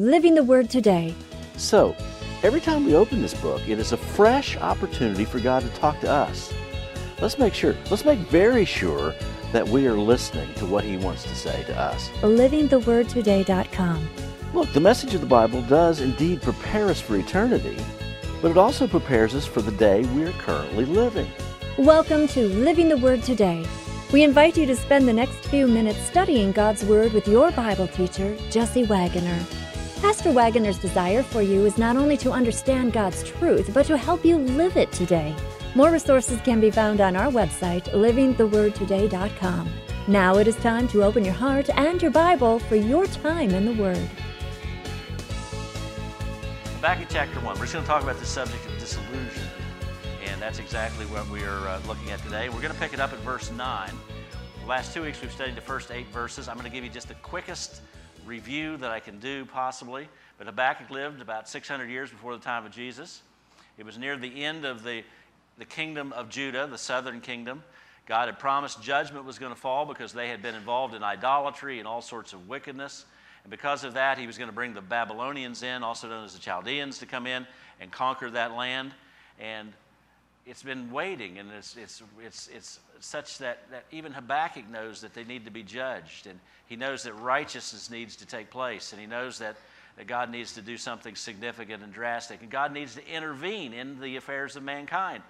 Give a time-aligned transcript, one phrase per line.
[0.00, 1.14] Living the Word Today.
[1.58, 1.94] So,
[2.42, 6.00] every time we open this book, it is a fresh opportunity for God to talk
[6.00, 6.54] to us.
[7.20, 9.14] Let's make sure, let's make very sure
[9.52, 12.08] that we are listening to what He wants to say to us.
[12.22, 14.08] LivingTheWordToday.com.
[14.54, 17.76] Look, the message of the Bible does indeed prepare us for eternity,
[18.40, 21.30] but it also prepares us for the day we are currently living.
[21.76, 23.66] Welcome to Living the Word Today.
[24.14, 27.86] We invite you to spend the next few minutes studying God's Word with your Bible
[27.86, 29.38] teacher, Jesse Wagoner.
[30.00, 34.24] Pastor Wagoner's desire for you is not only to understand God's truth, but to help
[34.24, 35.36] you live it today.
[35.74, 39.70] More resources can be found on our website, livingthewordtoday.com.
[40.08, 43.66] Now it is time to open your heart and your Bible for your time in
[43.66, 44.08] the Word.
[46.80, 49.44] Back in chapter 1, we're just going to talk about the subject of disillusion.
[50.24, 52.48] And that's exactly what we are uh, looking at today.
[52.48, 53.90] We're going to pick it up at verse 9.
[54.62, 56.48] The last two weeks we've studied the first eight verses.
[56.48, 57.82] I'm going to give you just the quickest
[58.26, 60.08] review that I can do possibly.
[60.38, 63.22] But Habakkuk lived about 600 years before the time of Jesus.
[63.78, 65.02] It was near the end of the,
[65.58, 67.62] the kingdom of Judah, the southern kingdom.
[68.06, 71.78] God had promised judgment was going to fall because they had been involved in idolatry
[71.78, 73.04] and all sorts of wickedness.
[73.44, 76.34] And because of that, he was going to bring the Babylonians in, also known as
[76.34, 77.46] the Chaldeans, to come in
[77.80, 78.92] and conquer that land.
[79.38, 79.72] And
[80.46, 85.14] it's been waiting, and it's, it's, it's, it's such that, that even Habakkuk knows that
[85.14, 86.26] they need to be judged.
[86.26, 88.92] And he knows that righteousness needs to take place.
[88.92, 89.56] And he knows that,
[89.96, 92.40] that God needs to do something significant and drastic.
[92.40, 95.22] And God needs to intervene in the affairs of mankind.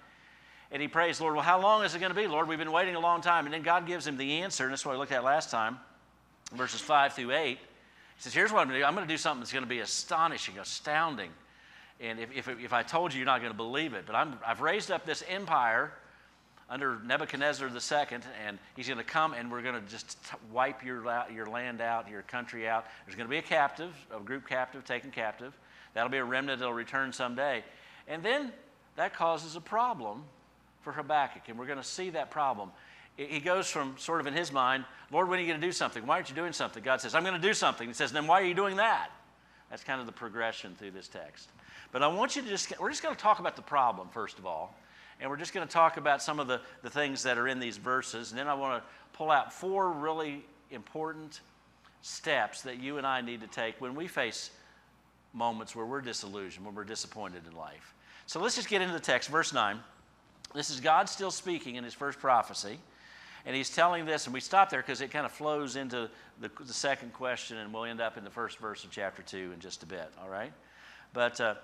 [0.71, 2.27] And he prays, Lord, well, how long is it going to be?
[2.27, 3.45] Lord, we've been waiting a long time.
[3.45, 5.77] And then God gives him the answer, and that's what we looked at last time,
[6.53, 7.57] verses 5 through 8.
[7.57, 7.57] He
[8.17, 8.85] says, Here's what I'm going to do.
[8.85, 11.31] I'm going to do something that's going to be astonishing, astounding.
[12.01, 14.05] And if, if, if I told you, you're not going to believe it.
[14.05, 15.91] But I'm, I've raised up this empire
[16.69, 20.17] under Nebuchadnezzar II, and he's going to come and we're going to just
[20.51, 22.85] wipe your, your land out, your country out.
[23.05, 25.53] There's going to be a captive, a group captive taken captive.
[25.93, 27.63] That'll be a remnant that'll return someday.
[28.07, 28.53] And then
[28.95, 30.23] that causes a problem
[30.81, 32.71] for Habakkuk, and we're going to see that problem
[33.17, 35.71] he goes from sort of in his mind, Lord, when are you going to do
[35.71, 36.05] something?
[36.05, 36.81] Why aren't you doing something?
[36.81, 37.87] God says, I'm going to do something.
[37.87, 39.11] He says, then why are you doing that?
[39.69, 41.49] That's kind of the progression through this text.
[41.91, 44.39] But I want you to just, we're just going to talk about the problem, first
[44.39, 44.75] of all.
[45.19, 47.59] And we're just going to talk about some of the, the things that are in
[47.59, 48.31] these verses.
[48.31, 51.41] And then I want to pull out four really important
[52.01, 54.51] steps that you and I need to take when we face
[55.33, 57.93] moments where we're disillusioned, when we're disappointed in life.
[58.25, 59.29] So let's just get into the text.
[59.29, 59.79] Verse 9.
[60.53, 62.79] This is God still speaking in his first prophecy.
[63.45, 66.09] And he's telling this, and we stop there because it kind of flows into
[66.39, 69.51] the, the, second question, and we'll end up in the first verse of chapter 2
[69.53, 70.53] in just a bit, all right?
[71.13, 71.55] But uh,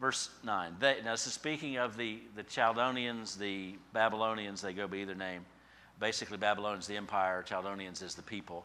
[0.00, 0.76] verse 9.
[0.80, 5.14] They, now, this is speaking of the, the Chaldeans, the Babylonians, they go by either
[5.14, 5.44] name.
[5.98, 8.64] Basically, Babylonians the empire, Chaldeans is the people.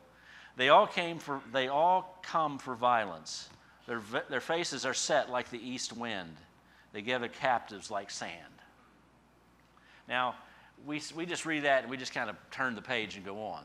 [0.55, 3.49] They all, came for, they all come for violence.
[3.87, 6.37] Their, their faces are set like the east wind.
[6.93, 8.31] They gather captives like sand.
[10.07, 10.35] Now,
[10.85, 13.43] we, we just read that and we just kind of turn the page and go
[13.43, 13.63] on.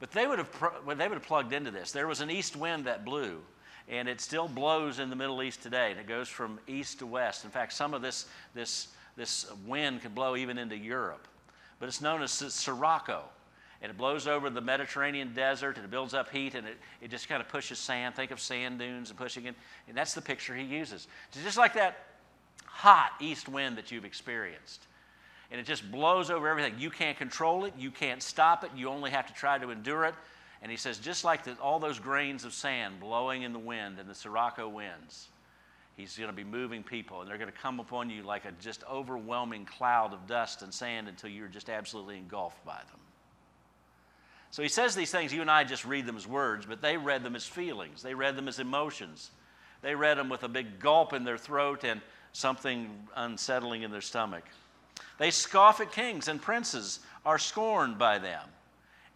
[0.00, 0.50] But they would, have,
[0.86, 1.92] they would have plugged into this.
[1.92, 3.40] There was an east wind that blew,
[3.88, 7.06] and it still blows in the Middle East today, and it goes from east to
[7.06, 7.44] west.
[7.44, 11.26] In fact, some of this, this, this wind can blow even into Europe.
[11.78, 13.24] But it's known as Sirocco,
[13.80, 17.10] and it blows over the Mediterranean desert, and it builds up heat, and it, it
[17.10, 18.14] just kind of pushes sand.
[18.14, 19.54] Think of sand dunes and pushing it,
[19.88, 21.08] and that's the picture he uses.
[21.32, 22.06] It's just like that
[22.64, 24.86] hot east wind that you've experienced
[25.52, 26.74] and it just blows over everything.
[26.78, 30.06] You can't control it, you can't stop it, you only have to try to endure
[30.06, 30.14] it.
[30.62, 33.98] And he says, just like the, all those grains of sand blowing in the wind
[33.98, 35.28] and the Sirocco winds,
[35.96, 38.52] he's going to be moving people, and they're going to come upon you like a
[38.60, 43.00] just overwhelming cloud of dust and sand until you're just absolutely engulfed by them.
[44.52, 46.96] So he says these things, you and I just read them as words, but they
[46.96, 48.02] read them as feelings.
[48.02, 49.30] They read them as emotions.
[49.80, 52.00] They read them with a big gulp in their throat and
[52.32, 54.44] something unsettling in their stomach.
[55.18, 58.46] They scoff at kings, and princes are scorned by them.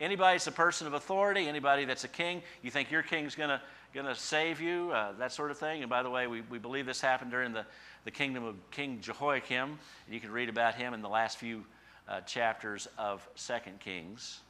[0.00, 3.48] Anybody that's a person of authority, anybody that's a king, you think your king's going
[3.48, 3.60] to
[3.96, 5.80] going to save you, uh, that sort of thing.
[5.80, 7.64] And by the way, we, we believe this happened during the,
[8.04, 9.78] the kingdom of King Jehoiakim.
[10.10, 11.64] You can read about him in the last few
[12.06, 14.40] uh, chapters of Second Kings.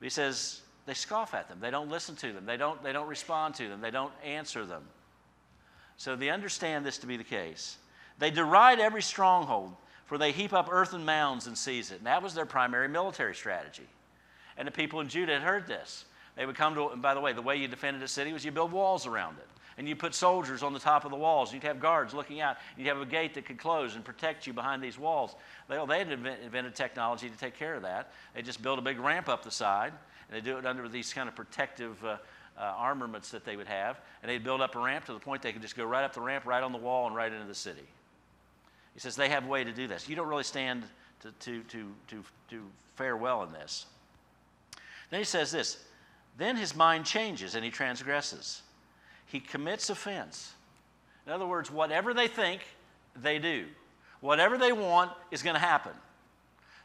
[0.00, 1.58] But he says they scoff at them.
[1.60, 2.46] They don't listen to them.
[2.46, 3.80] They don't, they don't respond to them.
[3.80, 4.82] They don't answer them.
[5.96, 7.76] So they understand this to be the case.
[8.18, 9.72] They deride every stronghold
[10.06, 11.98] for they heap up earthen mounds and seize it.
[11.98, 13.86] And that was their primary military strategy.
[14.58, 16.04] And the people in Judah had heard this.
[16.36, 18.44] They would come to, and by the way, the way you defended a city was
[18.44, 19.48] you build walls around it.
[19.78, 21.54] And you put soldiers on the top of the walls.
[21.54, 22.56] You'd have guards looking out.
[22.76, 25.36] You'd have a gate that could close and protect you behind these walls.
[25.68, 28.12] They, they had invented technology to take care of that.
[28.34, 29.92] They just built a big ramp up the side,
[30.28, 32.16] and they do it under these kind of protective uh,
[32.58, 35.42] uh, armaments that they would have, and they'd build up a ramp to the point
[35.42, 37.46] they could just go right up the ramp, right on the wall, and right into
[37.46, 37.86] the city.
[38.94, 40.08] He says they have a way to do this.
[40.08, 40.82] You don't really stand
[41.20, 42.62] to, to, to, to, to
[42.96, 43.86] fare well in this.
[45.10, 45.78] Then he says this
[46.38, 48.62] then his mind changes and he transgresses.
[49.26, 50.52] He commits offense.
[51.26, 52.62] In other words, whatever they think,
[53.20, 53.66] they do.
[54.20, 55.92] Whatever they want is going to happen.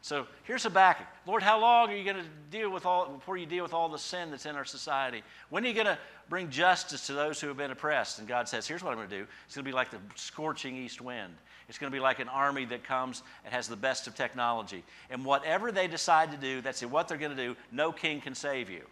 [0.02, 1.06] So here's Habakkuk.
[1.24, 3.88] Lord, how long are you going to deal with all before you deal with all
[3.88, 5.22] the sin that's in our society?
[5.48, 5.98] When are you going to
[6.28, 8.18] bring justice to those who have been oppressed?
[8.18, 9.26] And God says, here's what I'm going to do.
[9.46, 11.32] It's going to be like the scorching east wind.
[11.68, 14.82] It's going to be like an army that comes and has the best of technology.
[15.10, 17.56] And whatever they decide to do, that's what they're going to do.
[17.72, 18.82] No king can save you.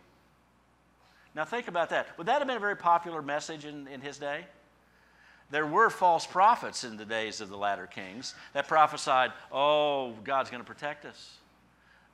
[1.34, 2.16] Now think about that.
[2.18, 4.44] Would that have been a very popular message in, in his day?
[5.50, 10.48] There were false prophets in the days of the latter kings that prophesied, oh, God's
[10.50, 11.36] going to protect us.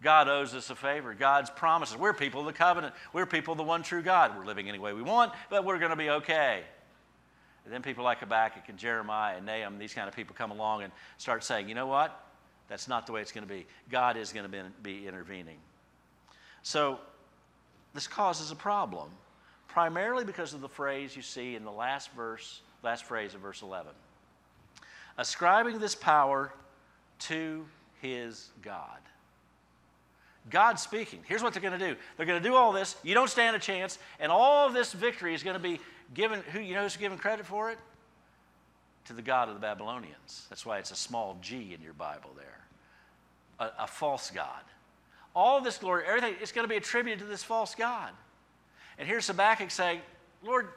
[0.03, 1.15] God owes us a favor.
[1.15, 1.97] God's promises.
[1.97, 2.95] We're people of the covenant.
[3.13, 4.37] We're people of the one true God.
[4.37, 6.63] We're living any way we want, but we're going to be okay.
[7.69, 10.85] And then people like Habakkuk and Jeremiah and Nahum, these kind of people come along
[10.85, 12.19] and start saying, you know what?
[12.67, 13.67] That's not the way it's going to be.
[13.91, 15.59] God is going to be, be intervening.
[16.63, 16.99] So
[17.93, 19.11] this causes a problem,
[19.69, 23.61] primarily because of the phrase you see in the last verse last phrase of verse
[23.61, 23.93] 11.
[25.19, 26.51] Ascribing this power
[27.19, 27.67] to
[28.01, 29.01] his God.
[30.51, 31.21] God speaking.
[31.27, 31.97] Here's what they're going to do.
[32.17, 32.97] They're going to do all this.
[33.03, 35.81] You don't stand a chance, and all this victory is going to be
[36.15, 36.41] given.
[36.53, 37.79] Who you know who's given credit for it?
[39.07, 40.47] To the God of the Babylonians.
[40.49, 42.61] That's why it's a small G in your Bible there.
[43.59, 44.63] A, a false God.
[45.35, 48.11] All this glory, everything, is going to be attributed to this false God.
[48.99, 50.01] And here's Habakkuk saying,
[50.43, 50.69] Lord,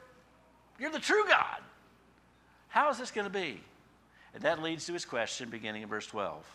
[0.80, 1.62] you're the true God.
[2.68, 3.60] How is this going to be?
[4.34, 6.46] And that leads to his question beginning in verse 12.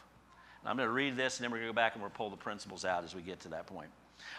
[0.67, 2.31] I'm going to read this and then we're going to go back and we'll pull
[2.31, 3.89] the principles out as we get to that point.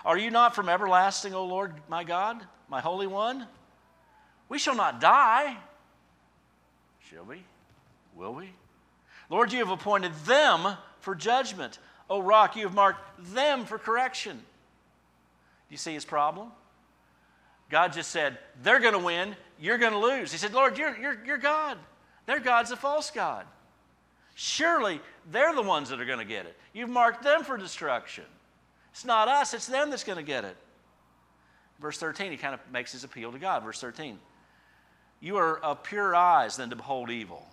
[0.04, 3.48] Are you not from everlasting, O Lord my God, my Holy One?
[4.50, 5.58] We shall not die.
[7.10, 7.44] Shall we?
[8.16, 8.50] Will we?
[9.30, 11.80] Lord, you have appointed them for judgment.
[12.10, 13.02] O rock, you have marked
[13.34, 14.38] them for correction.
[14.38, 14.44] Do
[15.74, 16.50] you see his problem?
[17.70, 20.32] God just said, they're going to win, you're going to lose.
[20.32, 21.78] He said, Lord, you're, you're, you're God.
[22.26, 23.46] Their God's a false God.
[24.40, 25.02] Surely
[25.32, 26.56] they're the ones that are going to get it.
[26.72, 28.24] You've marked them for destruction.
[28.92, 30.56] It's not us, it's them that's going to get it.
[31.80, 33.64] Verse 13, he kind of makes his appeal to God.
[33.64, 34.20] Verse 13,
[35.22, 37.48] you are of purer eyes than to behold evil.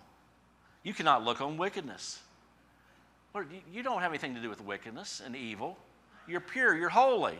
[0.83, 2.19] You cannot look on wickedness.
[3.33, 5.79] Lord, you don't have anything to do with wickedness and evil.
[6.27, 7.39] You're pure, you're holy.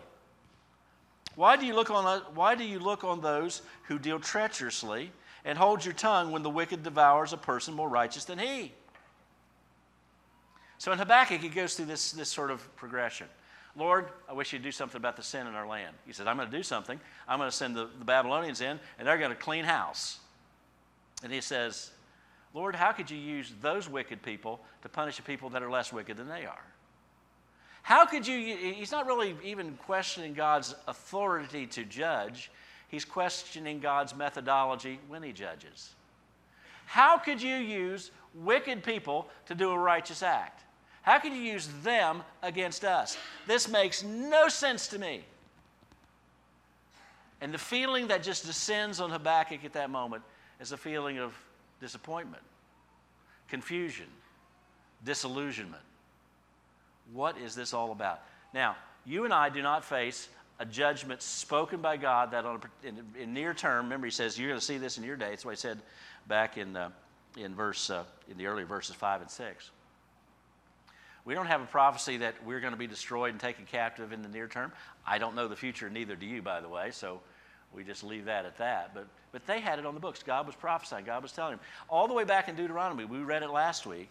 [1.35, 5.11] Why do you look on, why do you look on those who deal treacherously
[5.43, 8.71] and hold your tongue when the wicked devours a person more righteous than he?
[10.77, 13.27] So in Habakkuk, he goes through this, this sort of progression.
[13.77, 15.95] Lord, I wish you'd do something about the sin in our land.
[16.05, 16.99] He says, I'm going to do something.
[17.27, 20.19] I'm going to send the, the Babylonians in, and they're going to clean house.
[21.23, 21.91] And he says,
[22.53, 25.91] Lord, how could you use those wicked people to punish the people that are less
[25.91, 26.63] wicked than they are?
[27.81, 28.55] How could you?
[28.55, 32.49] He's not really even questioning God's authority to judge,
[32.87, 35.93] he's questioning God's methodology when he judges.
[36.85, 40.64] How could you use wicked people to do a righteous act?
[41.05, 43.15] How can you use them against us?
[43.45, 45.23] This makes no sense to me.
[47.41, 50.23] And the feeling that just descends on Habakkuk at that moment
[50.59, 51.35] is a feeling of
[51.79, 52.41] disappointment,
[53.47, 54.07] confusion,
[55.03, 55.83] disillusionment.
[57.13, 58.21] What is this all about?
[58.51, 62.87] Now, you and I do not face a judgment spoken by God that on a,
[62.87, 65.29] in, in, near term, remember he says you're going to see this in your day.
[65.29, 65.77] That's what he said
[66.27, 66.89] back in, uh,
[67.37, 69.69] in verse uh, in the earlier verses five and six.
[71.25, 74.21] We don't have a prophecy that we're going to be destroyed and taken captive in
[74.21, 74.71] the near term.
[75.05, 76.91] I don't know the future, neither do you, by the way.
[76.91, 77.19] So
[77.73, 78.93] we just leave that at that.
[78.93, 80.23] But but they had it on the books.
[80.23, 81.03] God was prophesying.
[81.03, 83.03] God was telling them all the way back in Deuteronomy.
[83.03, 84.07] We read it last week.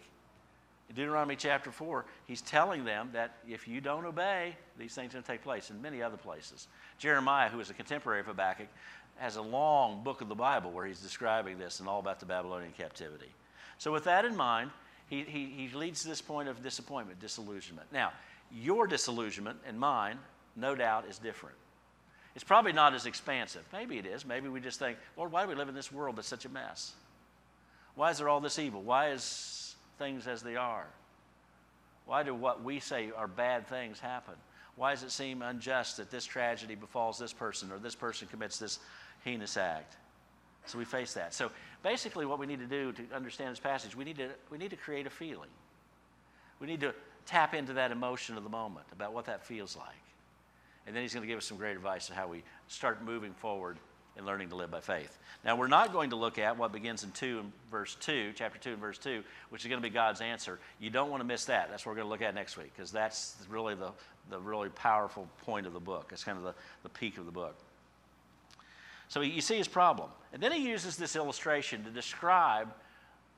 [0.87, 5.13] In Deuteronomy chapter 4, he's telling them that if you don't obey, these things are
[5.13, 6.67] going to take place in many other places.
[6.99, 8.67] Jeremiah, who is a contemporary of Habakkuk,
[9.15, 12.27] has a long book of the Bible where he's describing this and all about the
[12.27, 13.33] Babylonian captivity.
[13.79, 14.69] So, with that in mind,
[15.07, 17.87] he, he, he leads to this point of disappointment, disillusionment.
[17.91, 18.11] Now,
[18.51, 20.17] your disillusionment and mine,
[20.55, 21.55] no doubt, is different.
[22.35, 23.65] It's probably not as expansive.
[23.71, 24.25] Maybe it is.
[24.25, 26.49] Maybe we just think, Lord, why do we live in this world that's such a
[26.49, 26.93] mess?
[27.95, 28.81] Why is there all this evil?
[28.81, 30.85] Why is things as they are?
[32.05, 34.35] Why do what we say are bad things happen?
[34.75, 38.59] Why does it seem unjust that this tragedy befalls this person or this person commits
[38.59, 38.79] this
[39.23, 39.95] heinous act?
[40.65, 41.33] So we face that.
[41.33, 41.51] So
[41.85, 44.71] basically, what we need to do to understand this passage, we need to, we need
[44.71, 45.51] to create a feeling.
[46.59, 46.95] We need to
[47.27, 49.85] tap into that emotion of the moment about what that feels like.
[50.87, 53.33] And then he's going to give us some great advice on how we start moving
[53.33, 53.77] forward
[54.17, 55.15] and learning to live by faith.
[55.43, 58.57] Now, we're not going to look at what begins in 2 and verse 2, chapter
[58.57, 60.57] 2 and verse 2, which is going to be God's answer.
[60.79, 61.69] You don't want to miss that.
[61.69, 63.91] That's what we're going to look at next week, because that's really the,
[64.31, 66.09] the really powerful point of the book.
[66.11, 67.55] It's kind of the, the peak of the book.
[69.07, 70.09] So you see his problem.
[70.33, 72.73] And then he uses this illustration to describe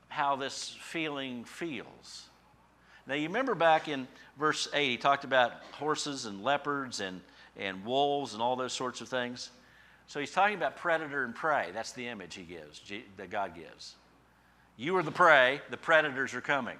[0.08, 2.28] how this feeling feels.
[3.06, 4.06] Now, you remember back in
[4.38, 7.20] verse 8, he talked about horses and leopards and,
[7.56, 9.50] and wolves and all those sorts of things.
[10.06, 11.70] So he's talking about predator and prey.
[11.72, 12.80] That's the image he gives,
[13.16, 13.94] that God gives.
[14.76, 16.76] You are the prey, the predators are coming.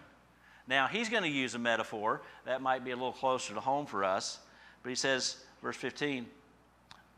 [0.66, 3.86] Now, he's going to use a metaphor that might be a little closer to home
[3.86, 4.38] for us,
[4.82, 6.26] but he says, verse 15,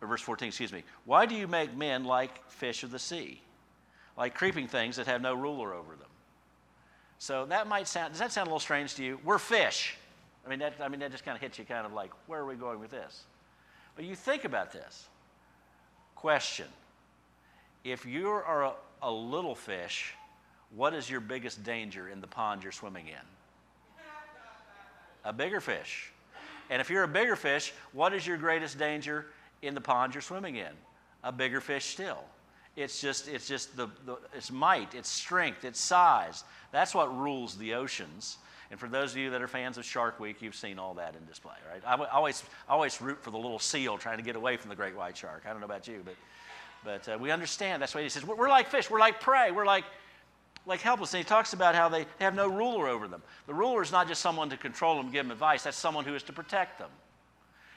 [0.00, 3.40] or verse 14, excuse me, why do you make men like fish of the sea,
[4.16, 6.08] like creeping things that have no ruler over them?
[7.18, 9.20] So that might sound, does that sound a little strange to you?
[9.24, 9.96] We're fish.
[10.44, 12.40] I mean, that, I mean, that just kind of hits you kind of like, where
[12.40, 13.24] are we going with this?
[13.94, 15.06] But you think about this.
[16.14, 16.66] Question
[17.84, 20.14] If you are a, a little fish,
[20.74, 23.14] what is your biggest danger in the pond you're swimming in?
[25.24, 26.12] A bigger fish.
[26.70, 29.26] And if you're a bigger fish, what is your greatest danger
[29.62, 30.72] in the pond you're swimming in?
[31.24, 32.24] A bigger fish still.
[32.76, 36.44] It's just, it's just the, the, its might, its strength, its size.
[36.72, 38.38] That's what rules the oceans.
[38.70, 41.16] And for those of you that are fans of Shark Week, you've seen all that
[41.16, 41.82] in display, right?
[41.84, 44.96] I always, always root for the little seal trying to get away from the great
[44.96, 45.42] white shark.
[45.44, 46.14] I don't know about you, but,
[46.84, 47.82] but uh, we understand.
[47.82, 48.88] That's why he says, we're, like fish.
[48.88, 49.50] We're like prey.
[49.50, 49.84] We're like,
[50.66, 51.12] like helpless.
[51.12, 53.22] And he talks about how they have no ruler over them.
[53.48, 55.64] The ruler is not just someone to control them, give them advice.
[55.64, 56.90] That's someone who is to protect them.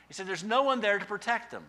[0.07, 1.63] He said, there's no one there to protect them.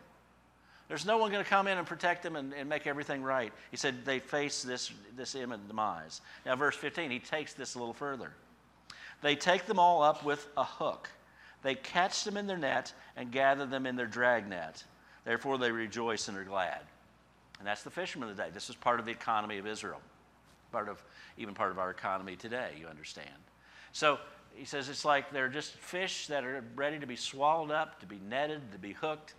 [0.89, 3.53] There's no one going to come in and protect them and, and, make everything right.
[3.71, 6.21] He said they face this, this imminent demise.
[6.45, 8.33] Now, verse 15, he takes this a little further.
[9.23, 11.09] They take them all up with a hook.
[11.63, 14.85] They catch them in their net and gather them in their drag net.
[15.25, 16.81] Therefore, they rejoice and are glad.
[17.59, 18.51] And that's the fishermen of the day.
[18.53, 20.03] This is part of the economy of Israel,
[20.71, 21.03] part of
[21.39, 23.29] even part of our economy today, you understand.
[23.93, 24.19] So
[24.55, 28.07] he says it's like they're just fish that are ready to be swallowed up, to
[28.07, 29.35] be netted, to be hooked.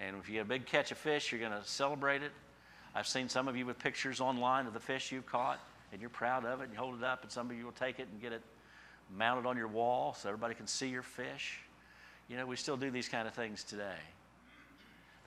[0.00, 2.32] And if you get a big catch of fish, you're going to celebrate it.
[2.94, 5.58] I've seen some of you with pictures online of the fish you've caught,
[5.92, 7.72] and you're proud of it, and you hold it up, and some of you will
[7.72, 8.42] take it and get it
[9.16, 11.60] mounted on your wall so everybody can see your fish.
[12.28, 13.98] You know, we still do these kind of things today.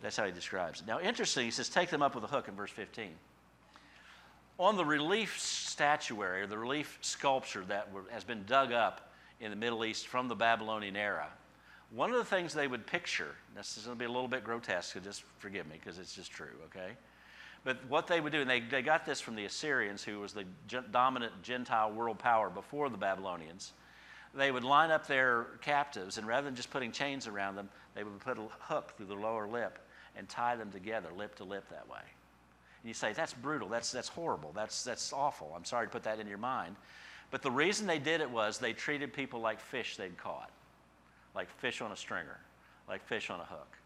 [0.02, 0.88] That's how he describes it.
[0.88, 3.10] Now, interesting, he says, take them up with a hook in verse 15.
[4.58, 9.05] On the relief statuary, or the relief sculpture that has been dug up
[9.40, 11.28] in the Middle East from the Babylonian era,
[11.92, 14.44] one of the things they would picture, this is going to be a little bit
[14.44, 16.92] grotesque, so just forgive me because it's just true, okay?
[17.64, 20.34] But what they would do, and they, they got this from the Assyrians, who was
[20.34, 20.46] the
[20.92, 23.74] dominant Gentile world power before the Babylonians.
[24.36, 28.04] They would line up their captives, and rather than just putting chains around them, they
[28.04, 29.80] would put a hook through the lower lip
[30.16, 32.02] and tie them together, lip to lip, that way.
[32.82, 35.54] And you say, that's brutal, that's, that's horrible, that's, that's awful.
[35.56, 36.76] I'm sorry to put that in your mind.
[37.32, 40.52] But the reason they did it was they treated people like fish they'd caught,
[41.34, 42.40] like fish on a stringer,
[42.88, 43.78] like fish on a hook.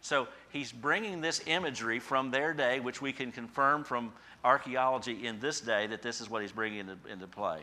[0.00, 4.12] So he's bringing this imagery from their day, which we can confirm from
[4.44, 7.60] archaeology in this day that this is what he's bringing into, into play.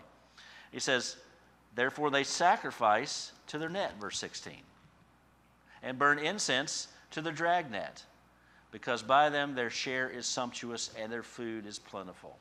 [0.72, 1.16] He says,
[1.76, 4.54] Therefore they sacrifice to their net, verse 16,
[5.82, 8.04] and burn incense to their dragnet,
[8.72, 12.38] because by them their share is sumptuous and their food is plentiful.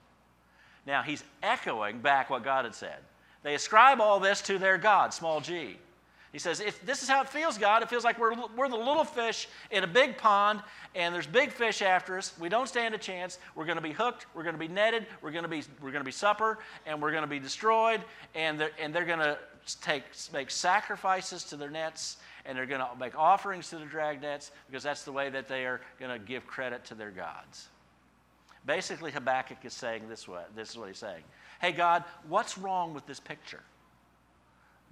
[0.86, 2.98] Now he's echoing back what God had said.
[3.42, 5.76] They ascribe all this to their God, small g.
[6.32, 8.76] He says, if this is how it feels, God, it feels like we're, we're the
[8.76, 10.62] little fish in a big pond,
[10.94, 12.32] and there's big fish after us.
[12.40, 13.38] We don't stand a chance.
[13.54, 14.24] We're going to be hooked.
[14.34, 15.06] We're going to be netted.
[15.20, 18.00] We're going to be, we're going to be supper, and we're going to be destroyed.
[18.34, 19.36] And they're, and they're going to
[19.82, 24.22] take, make sacrifices to their nets, and they're going to make offerings to the drag
[24.22, 27.68] nets, because that's the way that they are going to give credit to their gods.
[28.64, 30.42] Basically, Habakkuk is saying this way.
[30.54, 31.22] This is what he's saying.
[31.60, 33.60] Hey, God, what's wrong with this picture?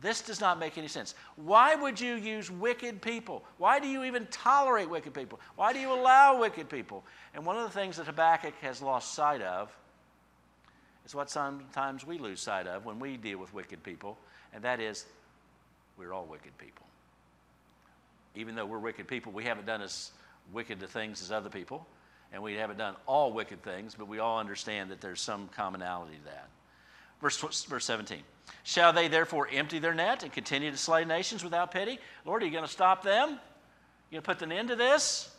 [0.01, 1.15] This does not make any sense.
[1.37, 3.45] Why would you use wicked people?
[3.59, 5.39] Why do you even tolerate wicked people?
[5.57, 7.05] Why do you allow wicked people?
[7.35, 9.77] And one of the things that Habakkuk has lost sight of
[11.05, 14.17] is what sometimes we lose sight of when we deal with wicked people,
[14.55, 15.07] and that is
[15.99, 16.87] we're all wicked people.
[18.35, 20.13] Even though we're wicked people, we haven't done as
[20.53, 21.87] wicked to things as other people,
[22.33, 26.17] and we haven't done all wicked things, but we all understand that there's some commonality
[26.17, 26.49] to that.
[27.21, 28.21] Verse, verse 17.
[28.63, 31.99] Shall they therefore empty their net and continue to slay nations without pity?
[32.25, 33.31] Lord, are you going to stop them?
[34.11, 35.35] You going to put an end to this?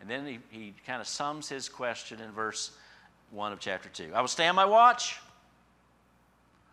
[0.00, 2.70] And then he, he kind of sums his question in verse
[3.30, 4.12] 1 of chapter 2.
[4.14, 5.18] I will stand my watch.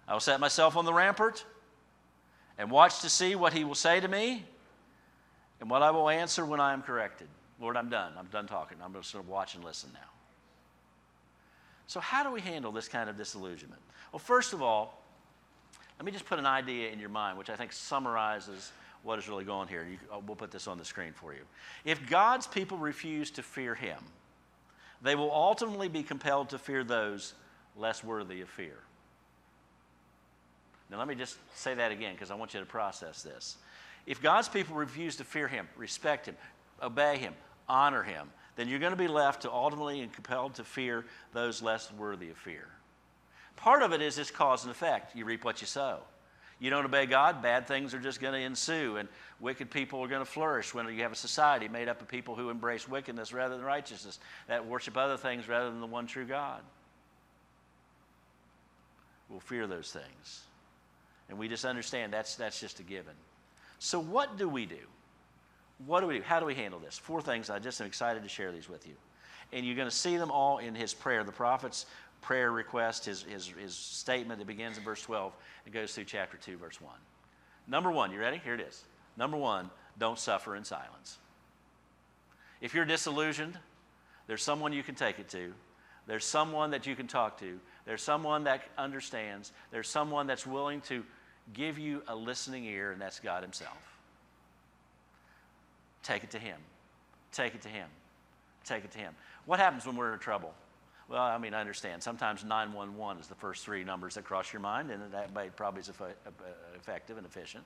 [0.08, 1.46] I will set myself on the rampart
[2.58, 4.46] and watch to see what he will say to me.
[5.60, 7.28] and what I will answer when I am corrected.
[7.60, 8.14] Lord, I'm done.
[8.18, 8.78] I'm done talking.
[8.84, 10.10] I'm going to watch and listen now.
[11.88, 13.82] So, how do we handle this kind of disillusionment?
[14.12, 15.02] Well, first of all,
[15.98, 18.72] let me just put an idea in your mind, which I think summarizes
[19.04, 19.88] what is really going here.
[19.90, 21.42] You, uh, we'll put this on the screen for you.
[21.86, 24.00] If God's people refuse to fear Him,
[25.02, 27.34] they will ultimately be compelled to fear those
[27.76, 28.78] less worthy of fear.
[30.90, 33.58] Now, let me just say that again because I want you to process this.
[34.06, 36.36] If God's people refuse to fear Him, respect Him,
[36.82, 37.34] obey Him,
[37.70, 41.62] honor Him, then you're going to be left to ultimately and compelled to fear those
[41.62, 42.68] less worthy of fear.
[43.56, 45.16] Part of it is this cause and effect.
[45.16, 46.00] You reap what you sow.
[46.60, 49.08] You don't obey God, bad things are just going to ensue, and
[49.40, 52.36] wicked people are going to flourish when you have a society made up of people
[52.36, 56.26] who embrace wickedness rather than righteousness, that worship other things rather than the one true
[56.26, 56.62] God.
[59.30, 60.42] We'll fear those things.
[61.30, 63.14] And we just understand that's, that's just a given.
[63.78, 64.78] So, what do we do?
[65.86, 66.24] What do we do?
[66.24, 66.98] How do we handle this?
[66.98, 67.50] Four things.
[67.50, 68.94] I just am excited to share these with you.
[69.54, 71.24] And you're going to see them all in his prayer.
[71.24, 71.86] The prophet's
[72.22, 75.34] prayer request, his, his, his statement that begins in verse 12
[75.66, 76.92] and goes through chapter 2, verse 1.
[77.68, 78.42] Number one, you ready?
[78.44, 78.84] Here it is.
[79.18, 79.70] Number one,
[80.00, 81.18] don't suffer in silence.
[82.60, 83.58] If you're disillusioned,
[84.26, 85.54] there's someone you can take it to.
[86.08, 87.60] There's someone that you can talk to.
[87.86, 89.52] There's someone that understands.
[89.72, 91.04] There's someone that's willing to
[91.54, 93.97] give you a listening ear, and that's God Himself.
[96.04, 96.58] Take it to Him.
[97.32, 97.88] Take it to Him.
[98.66, 99.14] Take it to Him.
[99.46, 100.54] What happens when we're in trouble?
[101.10, 102.04] Well, I mean, I understand.
[102.04, 105.90] Sometimes 911 is the first three numbers that cross your mind, and that probably is
[106.76, 107.64] effective and efficient,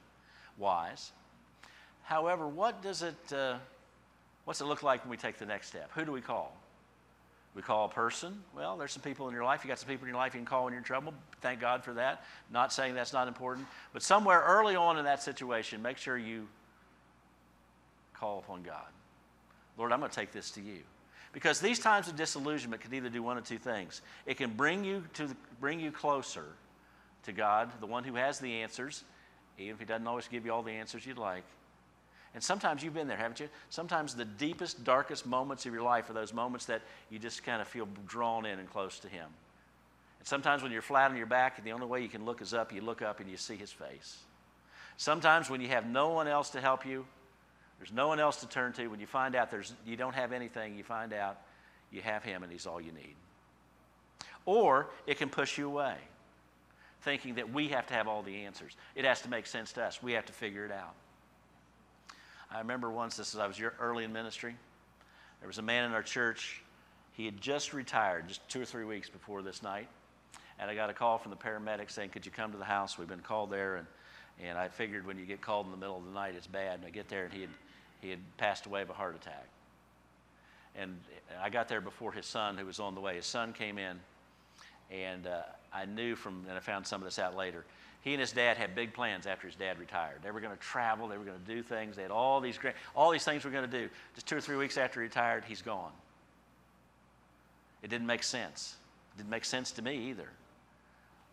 [0.57, 1.11] wise.
[2.03, 3.55] However, what does it, uh,
[4.45, 5.89] what's it look like when we take the next step?
[5.95, 6.55] Who do we call?
[7.55, 8.41] We call a person.
[8.55, 9.63] Well, there's some people in your life.
[9.63, 11.13] You got some people in your life you can call when you're in trouble.
[11.41, 12.23] Thank God for that.
[12.49, 16.47] Not saying that's not important, but somewhere early on in that situation, make sure you
[18.21, 18.87] call upon God.
[19.77, 20.79] Lord, I'm going to take this to you.
[21.33, 24.01] Because these times of disillusionment can either do one of two things.
[24.25, 25.27] It can bring you to
[25.59, 26.45] bring you closer
[27.23, 29.03] to God, the one who has the answers,
[29.57, 31.43] even if he doesn't always give you all the answers you'd like.
[32.33, 33.49] And sometimes you've been there, haven't you?
[33.69, 37.61] Sometimes the deepest, darkest moments of your life are those moments that you just kind
[37.61, 39.27] of feel drawn in and close to Him.
[40.19, 42.41] And sometimes when you're flat on your back and the only way you can look
[42.41, 44.17] is up, you look up and you see His face.
[44.97, 47.05] Sometimes when you have no one else to help you,
[47.81, 48.87] there's no one else to turn to.
[48.89, 51.41] When you find out there's, you don't have anything, you find out
[51.89, 53.15] you have Him and He's all you need.
[54.45, 55.95] Or it can push you away,
[57.01, 58.77] thinking that we have to have all the answers.
[58.93, 60.03] It has to make sense to us.
[60.03, 60.93] We have to figure it out.
[62.51, 64.55] I remember once, this is, I was early in ministry.
[65.39, 66.61] There was a man in our church.
[67.13, 69.87] He had just retired, just two or three weeks before this night.
[70.59, 72.99] And I got a call from the paramedics saying, Could you come to the house?
[72.99, 73.77] We've been called there.
[73.77, 73.87] And,
[74.39, 76.75] and I figured when you get called in the middle of the night, it's bad.
[76.75, 77.49] And I get there, and he had,
[78.01, 79.47] he had passed away of a heart attack.
[80.75, 80.97] And
[81.41, 83.15] I got there before his son, who was on the way.
[83.15, 83.99] His son came in,
[84.89, 85.41] and uh,
[85.73, 87.65] I knew from, and I found some of this out later,
[88.01, 90.19] he and his dad had big plans after his dad retired.
[90.23, 92.57] They were going to travel, they were going to do things, they had all these
[92.57, 93.89] great, all these things we're going to do.
[94.15, 95.91] Just two or three weeks after he retired, he's gone.
[97.83, 98.75] It didn't make sense.
[99.13, 100.29] It didn't make sense to me either.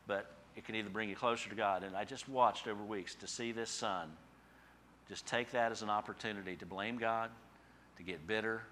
[0.06, 1.84] But it can either bring you closer to God.
[1.84, 4.10] And I just watched over weeks to see this son
[5.08, 7.30] just take that as an opportunity to blame God,
[7.96, 8.62] to get bitter,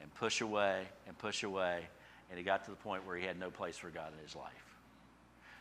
[0.00, 1.86] and push away and push away.
[2.30, 4.34] And he got to the point where he had no place for God in his
[4.34, 4.74] life.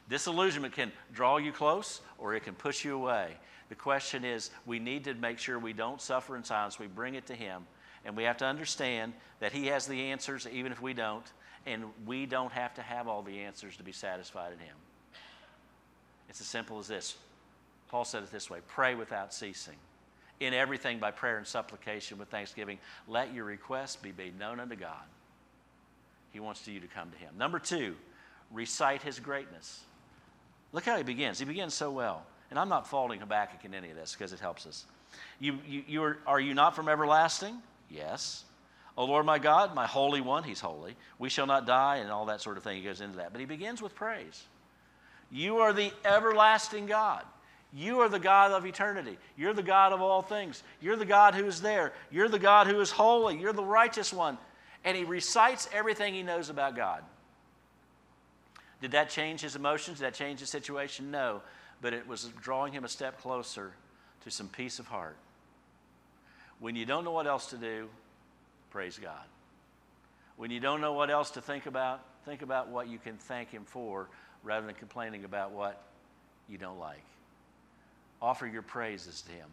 [0.09, 3.37] Disillusionment can draw you close or it can push you away.
[3.69, 6.77] The question is, we need to make sure we don't suffer in silence.
[6.77, 7.65] We bring it to Him.
[8.05, 11.25] And we have to understand that He has the answers, even if we don't.
[11.65, 14.75] And we don't have to have all the answers to be satisfied in Him.
[16.29, 17.15] It's as simple as this.
[17.87, 19.77] Paul said it this way pray without ceasing.
[20.39, 24.75] In everything by prayer and supplication with thanksgiving, let your requests be made known unto
[24.75, 25.03] God.
[26.31, 27.33] He wants you to come to Him.
[27.37, 27.95] Number two,
[28.51, 29.81] recite His greatness.
[30.73, 31.39] Look how he begins.
[31.39, 32.25] He begins so well.
[32.49, 34.85] And I'm not faulting Habakkuk in any of this because it helps us.
[35.39, 37.55] You, you, you are, are you not from everlasting?
[37.89, 38.43] Yes.
[38.97, 40.95] O Lord my God, my Holy One, He's holy.
[41.19, 42.77] We shall not die, and all that sort of thing.
[42.77, 43.31] He goes into that.
[43.31, 44.43] But he begins with praise.
[45.31, 47.23] You are the everlasting God.
[47.75, 49.17] You are the God of eternity.
[49.35, 50.61] You're the God of all things.
[50.79, 51.93] You're the God who is there.
[52.11, 53.37] You're the God who is holy.
[53.37, 54.37] You're the righteous one.
[54.85, 57.03] And he recites everything he knows about God.
[58.81, 59.99] Did that change his emotions?
[59.99, 61.09] Did that change the situation?
[61.09, 61.41] No.
[61.81, 63.73] But it was drawing him a step closer
[64.23, 65.17] to some peace of heart.
[66.59, 67.89] When you don't know what else to do,
[68.69, 69.25] praise God.
[70.37, 73.49] When you don't know what else to think about, think about what you can thank
[73.49, 74.09] Him for
[74.43, 75.81] rather than complaining about what
[76.47, 77.03] you don't like.
[78.23, 79.49] Offer your praises to Him.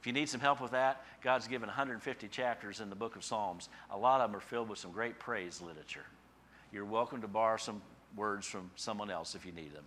[0.00, 3.22] If you need some help with that, God's given 150 chapters in the book of
[3.22, 3.68] Psalms.
[3.92, 6.04] A lot of them are filled with some great praise literature.
[6.72, 7.80] You're welcome to borrow some
[8.16, 9.84] words from someone else if you need them.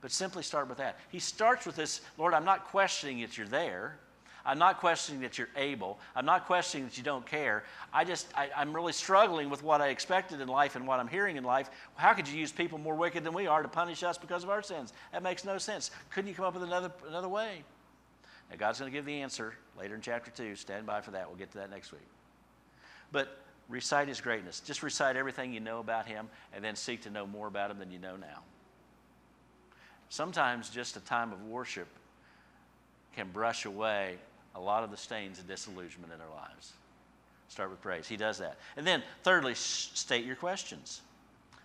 [0.00, 0.98] But simply start with that.
[1.10, 3.98] He starts with this Lord, I'm not questioning that you're there.
[4.44, 5.98] I'm not questioning that you're able.
[6.16, 7.64] I'm not questioning that you don't care.
[7.92, 11.08] I just, I, am really struggling with what I expected in life and what I'm
[11.08, 11.70] hearing in life.
[11.96, 14.50] How could you use people more wicked than we are to punish us because of
[14.50, 14.92] our sins?
[15.12, 15.90] That makes no sense.
[16.10, 17.62] Couldn't you come up with another, another way?
[18.50, 20.56] Now, God's going to give the answer later in chapter 2.
[20.56, 21.28] Stand by for that.
[21.28, 22.06] We'll get to that next week.
[23.12, 24.60] But recite his greatness.
[24.60, 27.78] Just recite everything you know about him and then seek to know more about him
[27.78, 28.42] than you know now.
[30.08, 31.88] Sometimes just a time of worship
[33.14, 34.16] can brush away
[34.58, 36.72] a lot of the stains of disillusionment in our lives.
[37.48, 38.06] Start with praise.
[38.06, 38.58] He does that.
[38.76, 41.00] And then, thirdly, state your questions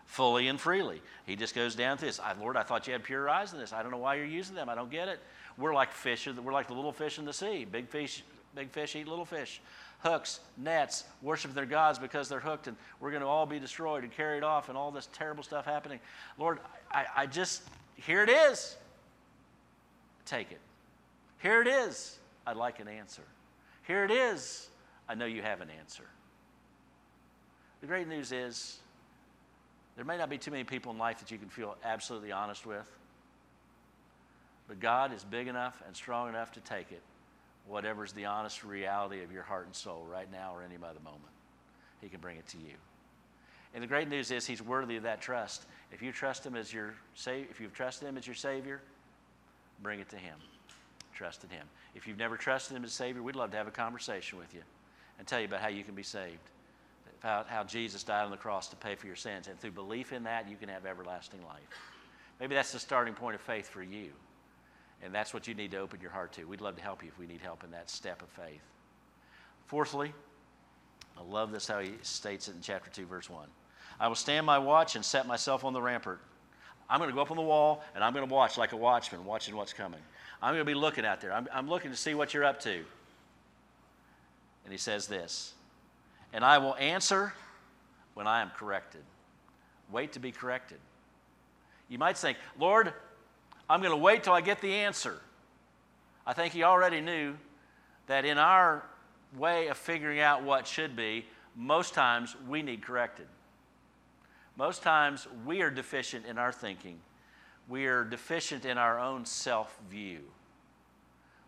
[0.06, 1.02] fully and freely.
[1.26, 2.22] He just goes down to this.
[2.40, 3.74] Lord, I thought you had pure eyes in this.
[3.74, 4.70] I don't know why you're using them.
[4.70, 5.20] I don't get it.
[5.58, 6.28] We're like fish.
[6.28, 7.66] We're like the little fish in the sea.
[7.66, 8.24] Big fish,
[8.56, 9.60] big fish eat little fish.
[10.02, 14.04] Hooks, nets, worship their gods because they're hooked, and we're going to all be destroyed
[14.04, 16.00] and carried off, and all this terrible stuff happening.
[16.38, 16.60] Lord,
[16.92, 17.64] I, I just
[17.96, 18.76] here it is.
[20.26, 20.60] Take it.
[21.42, 22.20] Here it is.
[22.46, 23.24] I'd like an answer.
[23.88, 24.70] Here it is.
[25.08, 26.06] I know you have an answer.
[27.82, 28.80] The great news is
[29.96, 32.66] there may not be too many people in life that you can feel absolutely honest
[32.66, 32.90] with,
[34.68, 37.02] but God is big enough and strong enough to take it,
[37.68, 41.22] whatever's the honest reality of your heart and soul right now or any other moment.
[42.02, 42.74] He can bring it to you.
[43.74, 45.66] And the great news is He's worthy of that trust.
[45.92, 46.94] If you trust Him as your
[47.26, 48.82] if you've trusted Him as your Savior,
[49.82, 50.36] bring it to Him.
[51.13, 51.65] Trust in Him.
[51.95, 54.62] If you've never trusted Him as Savior, we'd love to have a conversation with you
[55.19, 56.49] and tell you about how you can be saved,
[57.21, 59.47] about how Jesus died on the cross to pay for your sins.
[59.47, 61.62] And through belief in that, you can have everlasting life.
[62.39, 64.10] Maybe that's the starting point of faith for you.
[65.04, 66.45] And that's what you need to open your heart to.
[66.45, 68.62] We'd love to help you if we need help in that step of faith.
[69.67, 70.13] Fourthly,
[71.17, 73.47] I love this how he states it in chapter 2, verse 1.
[73.99, 76.21] I will stand my watch and set myself on the rampart.
[76.89, 78.78] I'm going to go up on the wall and I'm going to watch like a
[78.78, 79.99] watchman, watching what's coming.
[80.44, 81.32] I'm going to be looking out there.
[81.32, 82.74] I'm, I'm looking to see what you're up to.
[84.66, 85.54] And he says this
[86.34, 87.34] And I will answer
[88.14, 89.02] when I am corrected.
[89.90, 90.80] Wait to be corrected.
[91.88, 92.94] You might think, Lord,
[93.70, 95.22] I'm going to wait till I get the answer.
[96.28, 97.36] I think he already knew
[98.08, 98.84] that in our
[99.38, 101.26] way of figuring out what should be,
[101.56, 103.28] most times we need corrected.
[104.58, 107.00] Most times we are deficient in our thinking
[107.67, 110.19] we are deficient in our own self view.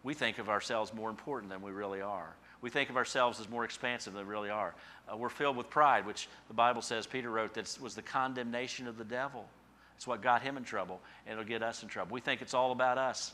[0.04, 2.36] We think of ourselves more important than we really are.
[2.62, 4.74] We think of ourselves as more expansive than we really are.
[5.12, 8.88] Uh, we're filled with pride, which the Bible says, Peter wrote, that was the condemnation
[8.88, 9.46] of the devil.
[9.96, 12.14] It's what got him in trouble, and it'll get us in trouble.
[12.14, 13.34] We think it's all about us.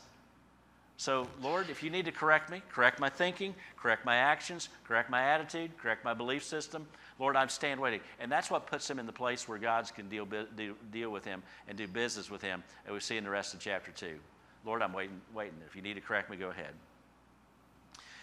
[0.96, 5.10] So, Lord, if you need to correct me, correct my thinking, correct my actions, correct
[5.10, 6.86] my attitude, correct my belief system,
[7.22, 8.00] Lord, I'm stand waiting.
[8.18, 11.24] And that's what puts him in the place where God can deal, deal, deal with
[11.24, 12.64] him and do business with him.
[12.84, 14.18] And we see in the rest of chapter 2.
[14.66, 15.54] Lord, I'm waiting, waiting.
[15.64, 16.72] If you need to correct me, go ahead.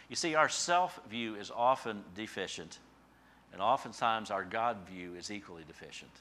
[0.09, 2.79] You see, our self view is often deficient,
[3.53, 6.11] and oftentimes our God view is equally deficient.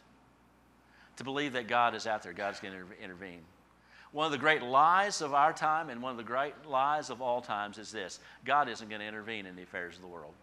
[1.16, 3.40] To believe that God is out there, God's going to intervene.
[4.12, 7.20] One of the great lies of our time and one of the great lies of
[7.20, 10.34] all times is this God isn't going to intervene in the affairs of the world.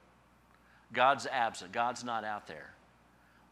[0.93, 2.71] God's absent, God's not out there.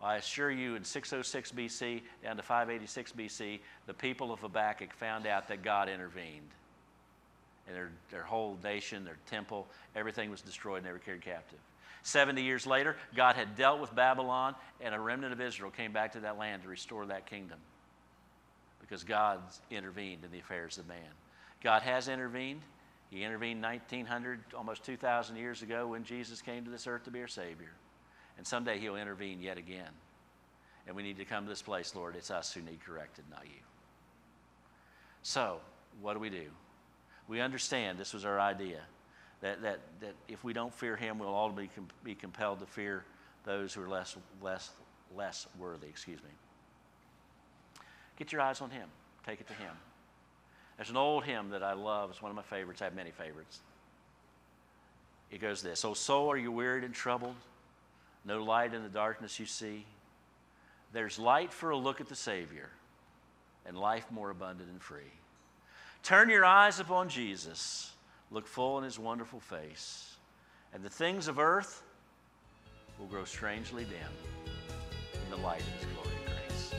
[0.02, 5.26] I assure you, in 606 BC down to 586 BC, the people of Habakkuk found
[5.26, 6.50] out that God intervened.
[7.68, 9.66] And their, their whole nation, their temple,
[9.96, 11.60] everything was destroyed and they were carried captive.
[12.04, 16.12] 70 years later, God had dealt with Babylon, and a remnant of Israel came back
[16.14, 17.58] to that land to restore that kingdom
[18.82, 19.40] because God
[19.72, 20.98] intervened in the affairs of man.
[21.64, 22.62] God has intervened.
[23.14, 27.22] He intervened 1900, almost 2,000 years ago when Jesus came to this earth to be
[27.22, 27.70] our Savior.
[28.40, 29.92] And someday He'll intervene yet again.
[30.88, 32.16] And we need to come to this place, Lord.
[32.16, 33.62] It's us who need corrected, not you.
[35.22, 35.60] So,
[36.02, 36.48] what do we do?
[37.28, 38.82] We understand this was our idea
[39.42, 41.70] that, that, that if we don't fear Him, we'll all be,
[42.04, 43.06] be compelled to fear
[43.44, 44.72] those who are less, less,
[45.16, 45.86] less worthy.
[45.86, 46.32] Excuse me.
[48.18, 48.90] Get your eyes on Him,
[49.24, 49.76] take it to Him.
[50.78, 52.10] There's an old hymn that I love.
[52.10, 52.82] It's one of my favorites.
[52.82, 53.60] I have many favorites.
[55.32, 57.36] It goes this Oh, soul, are you wearied and troubled?
[58.26, 59.86] No light in the darkness you see?
[60.94, 62.70] There's light for a look at the Savior
[63.66, 65.12] and life more abundant and free.
[66.04, 67.94] Turn your eyes upon Jesus,
[68.30, 70.18] look full in his wonderful face,
[70.74, 71.82] and the things of earth
[73.00, 76.74] will grow strangely dim in the light of his glory and grace.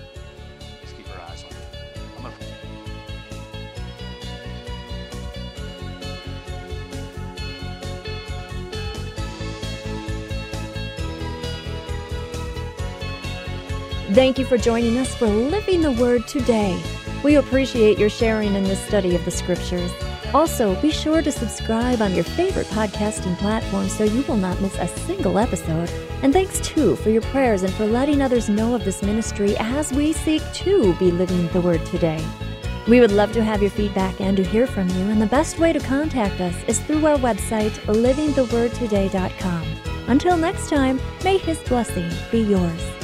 [0.81, 2.64] Let's keep our eyes on him.
[14.15, 16.81] Thank you for joining us for Living the Word today.
[17.25, 19.91] We appreciate your sharing in this study of the Scriptures.
[20.33, 24.79] Also, be sure to subscribe on your favorite podcasting platform so you will not miss
[24.79, 25.91] a single episode.
[26.23, 29.93] And thanks too for your prayers and for letting others know of this ministry as
[29.93, 32.25] we seek to be living the Word today.
[32.87, 35.59] We would love to have your feedback and to hear from you, and the best
[35.59, 39.65] way to contact us is through our website, livingthewordtoday.com.
[40.07, 43.04] Until next time, may His blessing be yours.